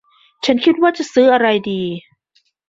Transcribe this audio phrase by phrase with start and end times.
[0.45, 1.81] ฉันจะคิดว่าจะซื้ออะไรดี